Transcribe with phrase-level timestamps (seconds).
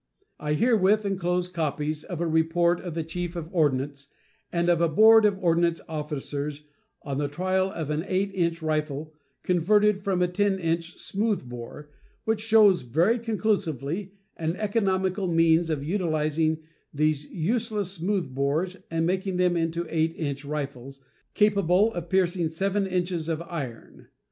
[0.39, 4.07] I herewith enclose copies of a report of the Chief of Ordnance
[4.51, 6.63] and of a board of ordnance officers
[7.03, 11.91] on the trial of an 8 inch rifle converted from a 10 inch smooth bore,
[12.23, 19.37] which shows very conclusively an economical means of utilizing these useless smooth bores and making
[19.37, 21.01] them into 8 inch rifles,
[21.35, 24.07] capable of piercing 7 inches of iron.